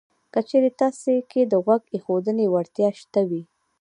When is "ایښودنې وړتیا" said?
1.93-2.89